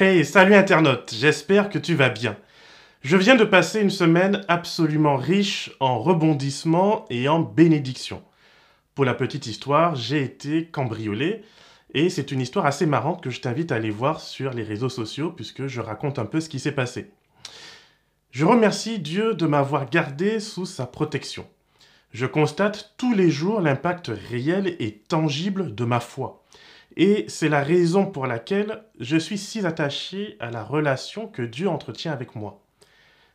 [0.00, 2.36] Hey, salut internaute, j'espère que tu vas bien.
[3.02, 8.22] Je viens de passer une semaine absolument riche en rebondissements et en bénédictions.
[8.94, 11.42] Pour la petite histoire, j'ai été cambriolé
[11.94, 14.88] et c'est une histoire assez marrante que je t'invite à aller voir sur les réseaux
[14.88, 17.10] sociaux puisque je raconte un peu ce qui s'est passé.
[18.30, 21.44] Je remercie Dieu de m'avoir gardé sous sa protection.
[22.12, 26.44] Je constate tous les jours l'impact réel et tangible de ma foi.
[27.00, 31.68] Et c'est la raison pour laquelle je suis si attaché à la relation que Dieu
[31.68, 32.60] entretient avec moi.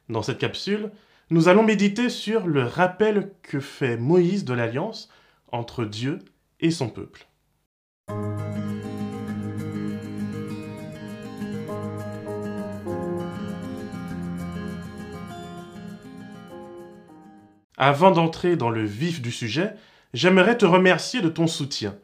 [0.10, 0.92] Dans cette capsule,
[1.30, 5.08] nous allons méditer sur le rappel que fait Moïse de l'alliance
[5.54, 6.20] entre Dieu
[6.60, 7.26] et son peuple.
[17.78, 19.74] Avant d'entrer dans le vif du sujet,
[20.14, 21.96] j'aimerais te remercier de ton soutien.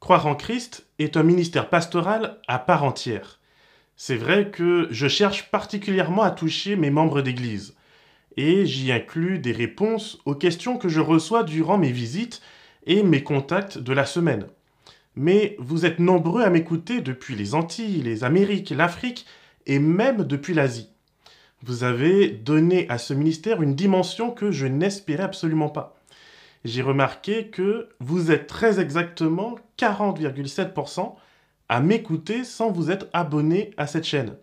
[0.00, 3.40] Croire en Christ est un ministère pastoral à part entière.
[3.96, 7.74] C'est vrai que je cherche particulièrement à toucher mes membres d'Église,
[8.36, 12.42] et j'y inclus des réponses aux questions que je reçois durant mes visites
[12.86, 14.46] et mes contacts de la semaine.
[15.14, 19.24] Mais vous êtes nombreux à m'écouter depuis les Antilles, les Amériques, l'Afrique
[19.64, 20.90] et même depuis l'Asie.
[21.62, 25.95] Vous avez donné à ce ministère une dimension que je n'espérais absolument pas.
[26.66, 31.14] J'ai remarqué que vous êtes très exactement 40,7%
[31.68, 34.34] à m'écouter sans vous être abonné à cette chaîne.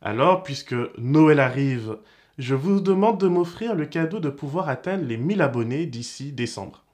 [0.00, 1.98] Alors, puisque Noël arrive,
[2.38, 6.84] je vous demande de m'offrir le cadeau de pouvoir atteindre les 1000 abonnés d'ici décembre.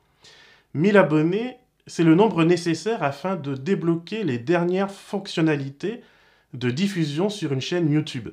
[0.73, 6.01] 1000 abonnés, c'est le nombre nécessaire afin de débloquer les dernières fonctionnalités
[6.55, 8.31] de diffusion sur une chaîne YouTube.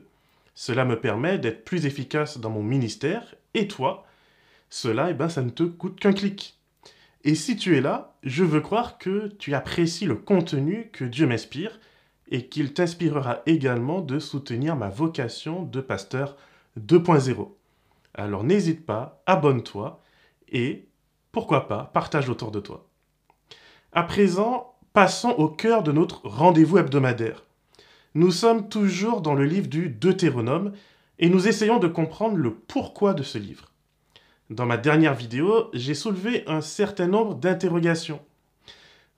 [0.55, 4.05] Cela me permet d'être plus efficace dans mon ministère et toi,
[4.72, 6.58] cela, eh ben, ça ne te coûte qu'un clic.
[7.23, 11.28] Et si tu es là, je veux croire que tu apprécies le contenu que Dieu
[11.28, 11.80] m'inspire
[12.30, 16.38] et qu'il t'inspirera également de soutenir ma vocation de pasteur
[16.80, 17.50] 2.0.
[18.13, 20.02] Alors n'hésite pas, abonne-toi
[20.50, 20.88] et,
[21.33, 22.88] pourquoi pas, partage autour de toi.
[23.91, 27.44] À présent, passons au cœur de notre rendez-vous hebdomadaire.
[28.16, 30.72] Nous sommes toujours dans le livre du Deutéronome
[31.19, 33.70] et nous essayons de comprendre le pourquoi de ce livre.
[34.51, 38.19] Dans ma dernière vidéo, j'ai soulevé un certain nombre d'interrogations.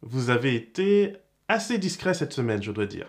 [0.04, 1.14] Vous avez été
[1.48, 3.08] assez discret cette semaine, je dois dire.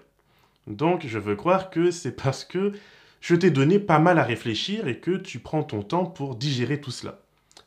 [0.66, 2.72] Donc je veux croire que c'est parce que
[3.20, 6.80] je t'ai donné pas mal à réfléchir et que tu prends ton temps pour digérer
[6.80, 7.20] tout cela.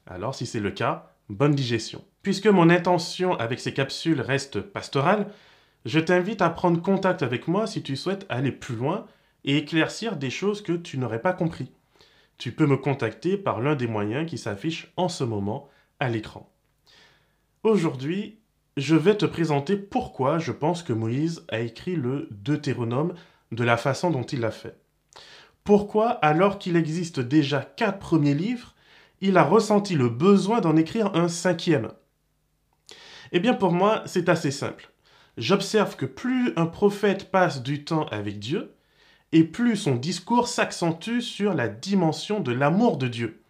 [0.07, 2.03] Alors si c'est le cas, bonne digestion.
[2.23, 5.27] Puisque mon intention avec ces capsules reste pastorale,
[5.85, 9.05] je t'invite à prendre contact avec moi si tu souhaites aller plus loin
[9.45, 11.71] et éclaircir des choses que tu n'aurais pas compris
[12.37, 16.51] tu peux me contacter par l'un des moyens qui s'affichent en ce moment à l'écran.
[17.63, 18.39] Aujourd'hui,
[18.77, 23.15] je vais te présenter pourquoi je pense que Moïse a écrit le Deutéronome
[23.51, 24.79] de la façon dont il l'a fait.
[25.63, 28.75] Pourquoi, alors qu'il existe déjà quatre premiers livres,
[29.19, 31.89] il a ressenti le besoin d'en écrire un cinquième?
[33.31, 34.91] Eh bien pour moi, c'est assez simple.
[35.37, 38.75] J'observe que plus un prophète passe du temps avec Dieu,
[39.31, 43.41] et plus son discours s'accentue sur la dimension de l'amour de Dieu.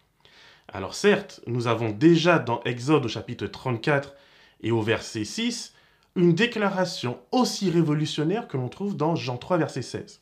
[0.72, 4.14] Alors certes, nous avons déjà dans Exode au chapitre 34
[4.62, 5.74] et au verset 6
[6.16, 10.20] une déclaration aussi révolutionnaire que l'on trouve dans Jean 3 verset 16.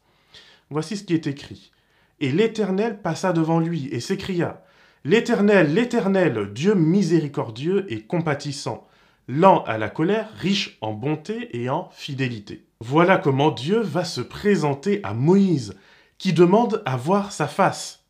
[0.70, 1.72] Voici ce qui est écrit.
[2.20, 4.62] Et l'Éternel passa devant lui et s'écria,
[5.04, 8.88] L'Éternel, l'Éternel, Dieu miséricordieux et compatissant,
[9.28, 12.64] lent à la colère, riche en bonté et en fidélité.
[12.80, 15.74] Voilà comment Dieu va se présenter à Moïse,
[16.18, 18.04] qui demande à voir sa face.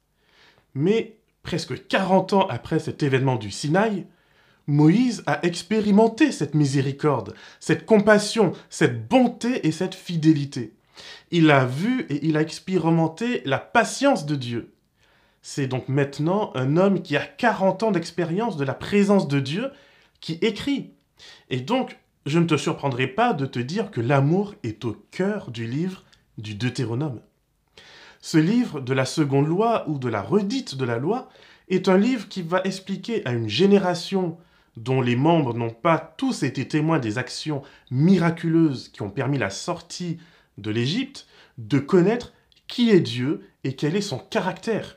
[0.75, 4.07] Mais presque 40 ans après cet événement du Sinaï,
[4.67, 10.75] Moïse a expérimenté cette miséricorde, cette compassion, cette bonté et cette fidélité.
[11.31, 14.73] Il a vu et il a expérimenté la patience de Dieu.
[15.41, 19.71] C'est donc maintenant un homme qui a 40 ans d'expérience de la présence de Dieu
[20.21, 20.96] qui écrit.
[21.51, 25.51] Et donc, je ne te surprendrai pas de te dire que l'amour est au cœur
[25.51, 26.05] du livre
[26.39, 27.21] du Deutéronome.
[28.21, 31.29] Ce livre de la seconde loi ou de la redite de la loi
[31.69, 34.39] est un livre qui va expliquer à une génération
[34.77, 39.51] dont les membres n'ont pas tous été témoins des actions miraculeuses qui ont permis la
[39.51, 40.19] sortie
[40.59, 41.27] de l'Égypte,
[41.59, 42.33] de connaître
[42.67, 44.97] qui est Dieu et quel est son caractère.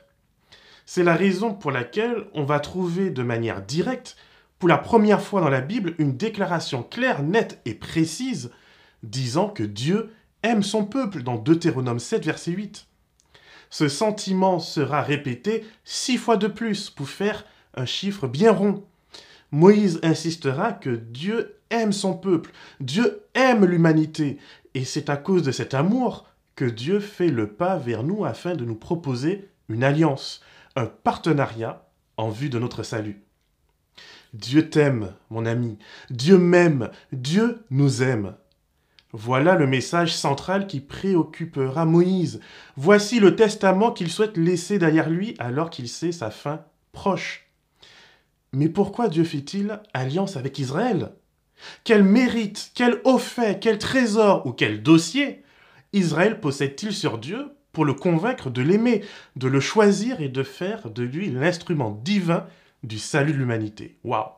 [0.84, 4.16] C'est la raison pour laquelle on va trouver de manière directe
[4.60, 8.50] pour la première fois dans la Bible une déclaration claire, nette et précise
[9.02, 10.10] disant que Dieu
[10.42, 12.86] aime son peuple dans Deutéronome 7, verset 8.
[13.70, 18.84] Ce sentiment sera répété six fois de plus pour faire un chiffre bien rond.
[19.50, 24.38] Moïse insistera que Dieu aime son peuple, Dieu aime l'humanité,
[24.74, 28.54] et c'est à cause de cet amour que Dieu fait le pas vers nous afin
[28.54, 30.42] de nous proposer une alliance,
[30.76, 33.24] un partenariat en vue de notre salut.
[34.34, 35.78] Dieu t'aime, mon ami.
[36.10, 36.90] Dieu m'aime.
[37.12, 38.34] Dieu nous aime.
[39.12, 42.40] Voilà le message central qui préoccupera Moïse.
[42.76, 46.60] Voici le testament qu'il souhaite laisser derrière lui alors qu'il sait sa fin
[46.92, 47.50] proche.
[48.52, 51.12] Mais pourquoi Dieu fait-il alliance avec Israël?
[51.82, 55.42] Quel mérite, quel haut fait, quel trésor ou quel dossier
[55.92, 59.04] Israël possède-t-il sur Dieu pour le convaincre de l'aimer,
[59.36, 62.46] de le choisir et de faire de lui l'instrument divin
[62.82, 64.30] du salut de l'humanité Waouh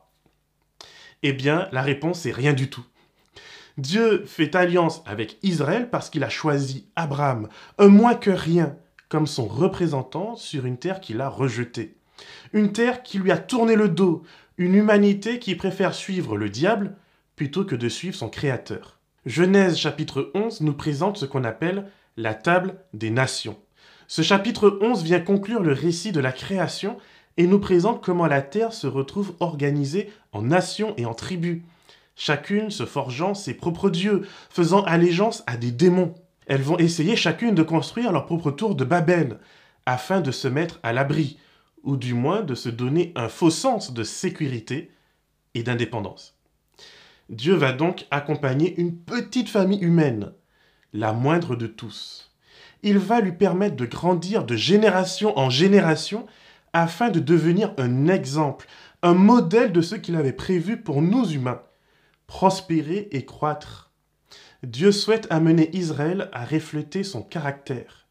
[1.21, 2.85] Eh bien, la réponse est rien du tout.
[3.77, 7.49] Dieu fait alliance avec Israël parce qu'il a choisi Abraham,
[7.79, 8.75] un moins que rien,
[9.09, 11.97] comme son représentant sur une terre qu'il a rejetée.
[12.53, 14.23] Une terre qui lui a tourné le dos,
[14.57, 16.95] une humanité qui préfère suivre le diable
[17.35, 18.99] plutôt que de suivre son Créateur.
[19.25, 23.57] Genèse chapitre 11 nous présente ce qu'on appelle la table des nations.
[24.07, 26.97] Ce chapitre 11 vient conclure le récit de la création
[27.37, 31.61] et nous présente comment la terre se retrouve organisée en nations et en tribus
[32.15, 36.13] chacune se forgeant ses propres dieux, faisant allégeance à des démons.
[36.47, 39.39] Elles vont essayer chacune de construire leur propre tour de Babel,
[39.85, 41.37] afin de se mettre à l'abri,
[41.83, 44.91] ou du moins de se donner un faux sens de sécurité
[45.53, 46.37] et d'indépendance.
[47.29, 50.31] Dieu va donc accompagner une petite famille humaine,
[50.93, 52.31] la moindre de tous.
[52.83, 56.25] Il va lui permettre de grandir de génération en génération
[56.73, 58.67] afin de devenir un exemple,
[59.01, 61.61] un modèle de ce qu'il avait prévu pour nous humains
[62.27, 63.91] prospérer et croître.
[64.63, 68.07] Dieu souhaite amener Israël à refléter son caractère.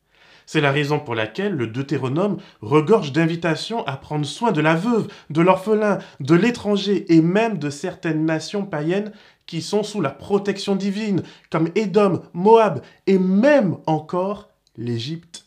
[0.46, 5.08] C'est la raison pour laquelle le Deutéronome regorge d'invitations à prendre soin de la veuve,
[5.30, 9.12] de l'orphelin, de l'étranger et même de certaines nations païennes
[9.46, 15.41] qui sont sous la protection divine, comme Édom, Moab et même encore l'Égypte.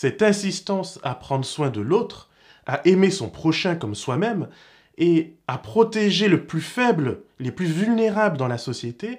[0.00, 2.30] Cette insistance à prendre soin de l'autre,
[2.66, 4.48] à aimer son prochain comme soi-même,
[4.96, 9.18] et à protéger le plus faible, les plus vulnérables dans la société,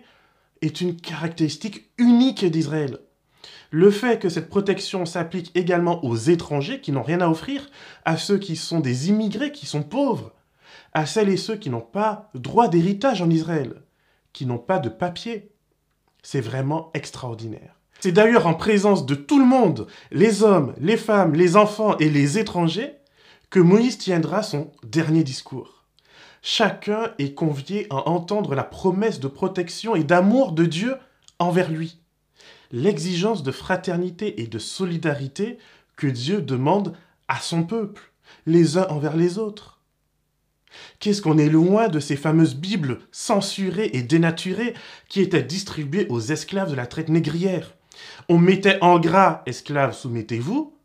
[0.61, 2.99] est une caractéristique unique d'Israël.
[3.71, 7.69] Le fait que cette protection s'applique également aux étrangers qui n'ont rien à offrir,
[8.05, 10.31] à ceux qui sont des immigrés, qui sont pauvres,
[10.93, 13.83] à celles et ceux qui n'ont pas droit d'héritage en Israël,
[14.31, 15.51] qui n'ont pas de papier,
[16.23, 17.78] c'est vraiment extraordinaire.
[17.99, 22.09] C'est d'ailleurs en présence de tout le monde, les hommes, les femmes, les enfants et
[22.09, 22.93] les étrangers,
[23.49, 25.83] que Moïse tiendra son dernier discours.
[26.41, 30.95] Chacun est convié à entendre la promesse de protection et d'amour de Dieu
[31.39, 31.99] envers lui.
[32.71, 35.57] L'exigence de fraternité et de solidarité
[35.97, 36.95] que Dieu demande
[37.27, 38.13] à son peuple,
[38.45, 39.81] les uns envers les autres.
[40.99, 44.75] Qu'est-ce qu'on est loin de ces fameuses Bibles censurées et dénaturées
[45.09, 47.73] qui étaient distribuées aux esclaves de la traite négrière?
[48.27, 50.75] On mettait en gras esclaves soumettez-vous,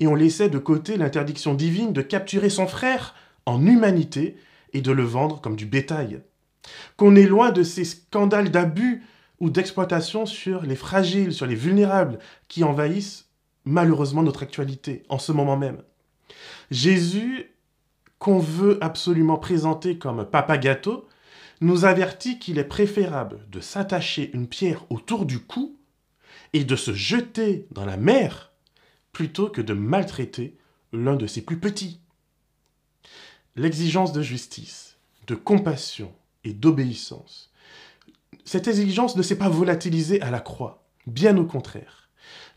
[0.00, 3.14] et on laissait de côté l'interdiction divine de capturer son frère
[3.46, 4.36] en humanité
[4.72, 6.22] et de le vendre comme du bétail.
[6.96, 9.02] Qu'on est loin de ces scandales d'abus
[9.40, 12.18] ou d'exploitation sur les fragiles, sur les vulnérables,
[12.48, 13.28] qui envahissent
[13.64, 15.82] malheureusement notre actualité en ce moment même.
[16.70, 17.50] Jésus,
[18.18, 21.08] qu'on veut absolument présenter comme papa gâteau,
[21.60, 25.76] nous avertit qu'il est préférable de s'attacher une pierre autour du cou
[26.52, 28.52] et de se jeter dans la mer
[29.12, 30.56] plutôt que de maltraiter
[30.92, 32.00] l'un de ses plus petits.
[33.56, 34.96] L'exigence de justice,
[35.26, 36.12] de compassion
[36.44, 37.52] et d'obéissance.
[38.44, 42.08] Cette exigence ne s'est pas volatilisée à la croix, bien au contraire.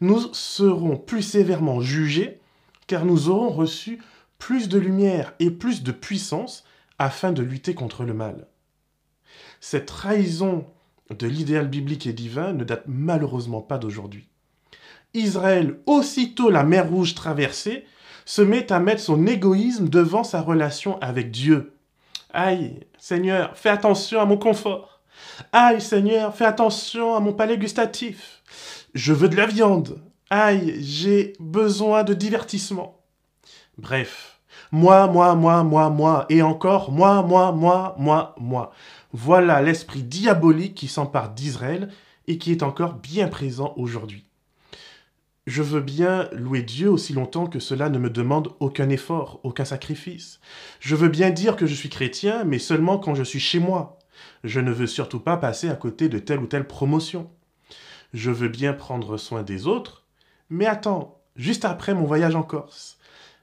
[0.01, 2.39] Nous serons plus sévèrement jugés
[2.87, 4.01] car nous aurons reçu
[4.37, 6.63] plus de lumière et plus de puissance
[6.99, 8.47] afin de lutter contre le mal.
[9.61, 10.65] Cette trahison
[11.17, 14.27] de l'idéal biblique et divin ne date malheureusement pas d'aujourd'hui.
[15.13, 17.85] Israël, aussitôt la mer Rouge traversée,
[18.25, 21.73] se met à mettre son égoïsme devant sa relation avec Dieu.
[22.33, 25.01] Aïe, Seigneur, fais attention à mon confort.
[25.51, 28.41] Aïe, Seigneur, fais attention à mon palais gustatif.
[28.93, 30.01] Je veux de la viande.
[30.29, 32.99] Aïe, j'ai besoin de divertissement.
[33.77, 34.39] Bref,
[34.71, 38.71] moi, moi, moi, moi, moi, et encore moi, moi, moi, moi, moi.
[39.13, 41.89] Voilà l'esprit diabolique qui s'empare d'Israël
[42.27, 44.25] et qui est encore bien présent aujourd'hui.
[45.45, 49.65] Je veux bien louer Dieu aussi longtemps que cela ne me demande aucun effort, aucun
[49.65, 50.39] sacrifice.
[50.79, 53.99] Je veux bien dire que je suis chrétien, mais seulement quand je suis chez moi.
[54.43, 57.29] Je ne veux surtout pas passer à côté de telle ou telle promotion.
[58.13, 60.05] Je veux bien prendre soin des autres,
[60.49, 62.97] mais attends, juste après mon voyage en Corse.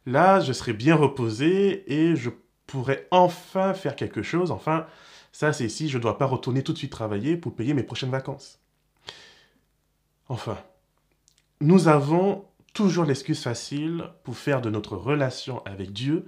[0.06, 2.30] Là, je serai bien reposé et je
[2.66, 4.50] pourrai enfin faire quelque chose.
[4.50, 4.86] Enfin,
[5.32, 7.82] ça c'est si je ne dois pas retourner tout de suite travailler pour payer mes
[7.82, 8.58] prochaines vacances.
[10.28, 10.58] Enfin,
[11.60, 16.26] nous avons toujours l'excuse facile pour faire de notre relation avec Dieu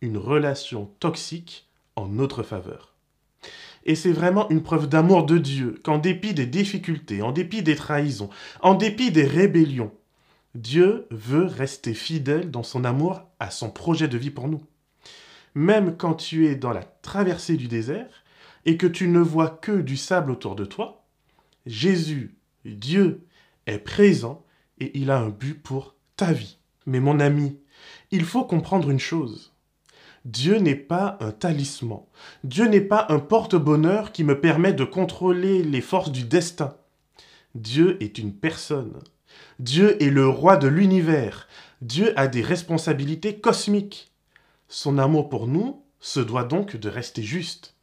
[0.00, 1.66] une relation toxique
[1.96, 2.94] en notre faveur.
[3.84, 7.76] Et c'est vraiment une preuve d'amour de Dieu qu'en dépit des difficultés, en dépit des
[7.76, 8.30] trahisons,
[8.60, 9.92] en dépit des rébellions,
[10.54, 14.62] Dieu veut rester fidèle dans son amour à son projet de vie pour nous.
[15.54, 18.19] Même quand tu es dans la traversée du désert
[18.66, 21.04] et que tu ne vois que du sable autour de toi,
[21.66, 23.26] Jésus, Dieu,
[23.66, 24.44] est présent
[24.78, 26.58] et il a un but pour ta vie.
[26.86, 27.58] Mais mon ami,
[28.10, 29.52] il faut comprendre une chose.
[30.24, 32.02] Dieu n'est pas un talisman.
[32.44, 36.76] Dieu n'est pas un porte-bonheur qui me permet de contrôler les forces du destin.
[37.54, 38.98] Dieu est une personne.
[39.58, 41.48] Dieu est le roi de l'univers.
[41.80, 44.12] Dieu a des responsabilités cosmiques.
[44.68, 47.74] Son amour pour nous se doit donc de rester juste.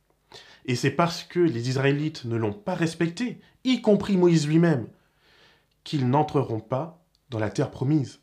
[0.67, 4.88] Et c'est parce que les Israélites ne l'ont pas respecté, y compris Moïse lui-même,
[5.83, 8.19] qu'ils n'entreront pas dans la terre promise.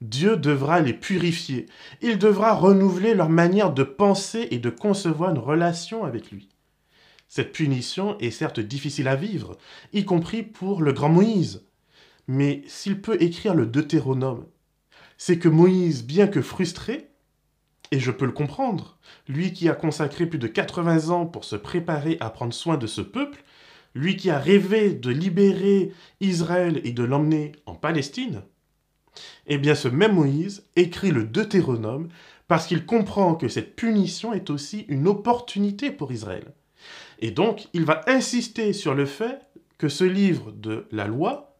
[0.00, 1.66] Dieu devra les purifier.
[2.02, 6.48] Il devra renouveler leur manière de penser et de concevoir une relation avec lui.
[7.28, 9.56] Cette punition est certes difficile à vivre,
[9.92, 11.66] y compris pour le grand Moïse.
[12.28, 14.46] Mais s'il peut écrire le Deutéronome,
[15.16, 17.10] c'est que Moïse, bien que frustré,
[17.94, 18.98] et je peux le comprendre,
[19.28, 22.88] lui qui a consacré plus de 80 ans pour se préparer à prendre soin de
[22.88, 23.44] ce peuple,
[23.94, 28.42] lui qui a rêvé de libérer Israël et de l'emmener en Palestine,
[29.46, 32.08] eh bien ce même Moïse écrit le Deutéronome
[32.48, 36.52] parce qu'il comprend que cette punition est aussi une opportunité pour Israël.
[37.20, 39.38] Et donc il va insister sur le fait
[39.78, 41.56] que ce livre de la loi,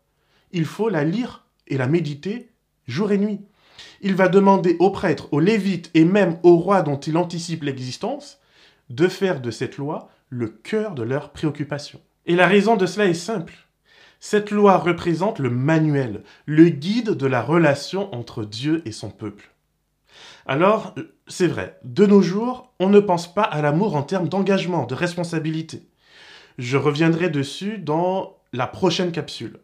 [0.51, 2.51] il faut la lire et la méditer
[2.89, 3.39] jour et nuit.
[4.01, 8.39] Il va demander aux prêtres, aux lévites et même aux rois dont il anticipe l'existence
[8.91, 12.01] de faire de cette loi le cœur de leurs préoccupations.
[12.27, 13.55] Et la raison de cela est simple.
[14.21, 19.51] Cette loi représente le manuel, le guide de la relation entre Dieu et son peuple.
[20.47, 20.95] Alors,
[21.27, 24.95] c'est vrai, de nos jours, on ne pense pas à l'amour en termes d'engagement, de
[24.95, 25.89] responsabilité.
[26.59, 29.59] Je reviendrai dessus dans la prochaine capsule.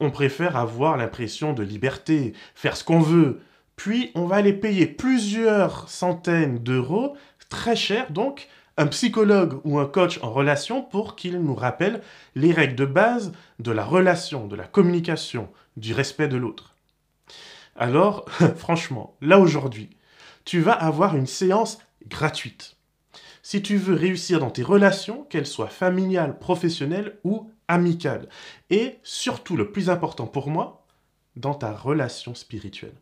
[0.00, 3.40] On préfère avoir l'impression de liberté, faire ce qu'on veut,
[3.76, 7.16] puis on va aller payer plusieurs centaines d'euros,
[7.48, 12.02] très cher donc, un psychologue ou un coach en relation pour qu'il nous rappelle
[12.34, 16.74] les règles de base de la relation, de la communication, du respect de l'autre.
[17.74, 19.90] Alors, franchement, là aujourd'hui,
[20.44, 22.76] tu vas avoir une séance gratuite.
[23.42, 28.28] Si tu veux réussir dans tes relations, qu'elles soient familiales, professionnelles ou amicales.
[28.70, 30.86] Et surtout, le plus important pour moi,
[31.36, 32.94] dans ta relation spirituelle.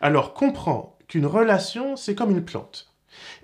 [0.00, 2.92] Alors comprends qu'une relation, c'est comme une plante.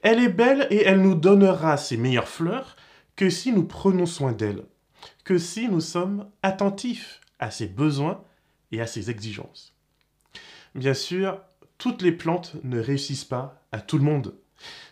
[0.02, 2.76] Elle est belle et elle nous donnera ses meilleures fleurs
[3.17, 4.64] que si nous prenons soin d'elle,
[5.25, 8.23] que si nous sommes attentifs à ses besoins
[8.73, 9.75] et à ses exigences.
[10.75, 11.40] Bien sûr,
[11.78, 14.35] toutes les plantes ne réussissent pas à tout le monde.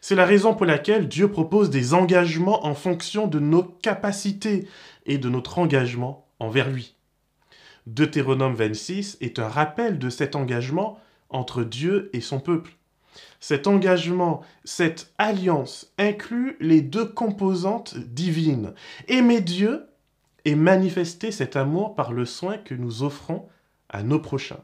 [0.00, 4.68] C'est la raison pour laquelle Dieu propose des engagements en fonction de nos capacités
[5.06, 6.94] et de notre engagement envers lui.
[7.86, 10.98] Deutéronome 26 est un rappel de cet engagement
[11.30, 12.72] entre Dieu et son peuple.
[13.40, 18.74] Cet engagement, cette alliance inclut les deux composantes divines.
[19.08, 19.86] Aimer Dieu
[20.44, 23.48] et manifester cet amour par le soin que nous offrons
[23.88, 24.60] à nos prochains.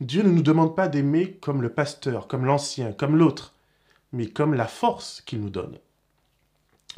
[0.00, 3.54] Dieu ne nous demande pas d'aimer comme le pasteur, comme l'ancien, comme l'autre,
[4.12, 5.78] mais comme la force qu'il nous donne.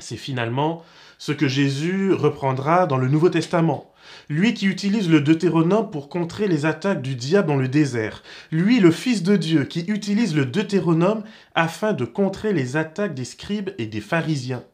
[0.01, 0.85] C'est finalement
[1.19, 3.93] ce que Jésus reprendra dans le Nouveau Testament.
[4.29, 8.23] Lui qui utilise le Deutéronome pour contrer les attaques du diable dans le désert.
[8.53, 11.25] Lui, le Fils de Dieu, qui utilise le Deutéronome
[11.57, 14.65] afin de contrer les attaques des scribes et des pharisiens.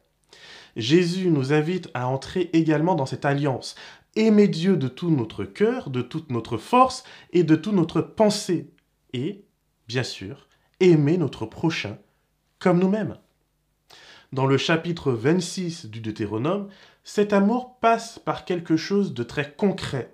[0.75, 3.75] Jésus nous invite à entrer également dans cette alliance.
[4.15, 7.03] Aimer Dieu de tout notre cœur, de toute notre force
[7.33, 8.69] et de toute notre pensée.
[9.13, 9.45] Et,
[9.87, 10.47] bien sûr,
[10.79, 11.97] aimer notre prochain
[12.59, 13.17] comme nous-mêmes.
[14.33, 16.67] Dans le chapitre 26 du Deutéronome,
[17.03, 20.13] cet amour passe par quelque chose de très concret.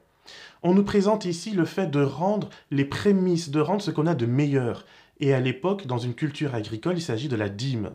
[0.63, 4.13] On nous présente ici le fait de rendre les prémices, de rendre ce qu'on a
[4.13, 4.85] de meilleur.
[5.21, 7.91] Et à l'époque, dans une culture agricole, il s'agit de la dîme.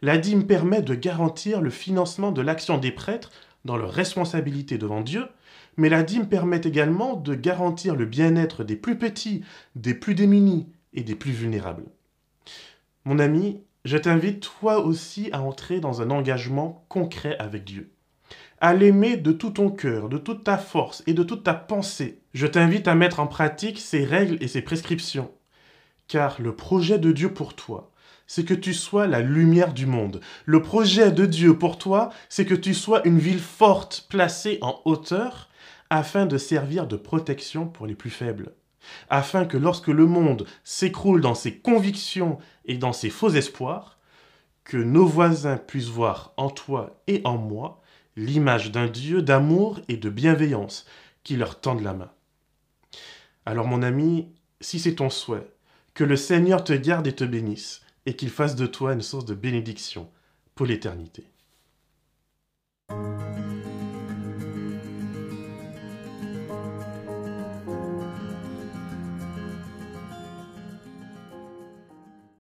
[0.00, 3.30] La dîme permet de garantir le financement de l'action des prêtres
[3.64, 5.26] dans leur responsabilité devant Dieu,
[5.76, 9.44] mais la dîme permet également de garantir le bien-être des plus petits,
[9.76, 11.84] des plus démunis et des plus vulnérables.
[13.04, 17.92] Mon ami, je t'invite toi aussi à entrer dans un engagement concret avec Dieu.
[18.60, 22.20] À l'aimer de tout ton cœur, de toute ta force et de toute ta pensée.
[22.34, 25.30] Je t'invite à mettre en pratique ces règles et ces prescriptions.
[26.08, 27.92] Car le projet de Dieu pour toi,
[28.26, 30.20] c'est que tu sois la lumière du monde.
[30.44, 34.80] Le projet de Dieu pour toi, c'est que tu sois une ville forte placée en
[34.84, 35.48] hauteur
[35.90, 38.52] afin de servir de protection pour les plus faibles,
[39.08, 43.98] afin que lorsque le monde s'écroule dans ses convictions et dans ses faux espoirs,
[44.64, 47.82] que nos voisins puissent voir en toi et en moi
[48.16, 50.86] l'image d'un Dieu d'amour et de bienveillance
[51.24, 52.10] qui leur tende la main.
[53.46, 54.28] Alors mon ami,
[54.60, 55.50] si c'est ton souhait,
[55.94, 59.24] que le Seigneur te garde et te bénisse, et qu'il fasse de toi une source
[59.24, 60.08] de bénédiction
[60.54, 61.24] pour l'éternité.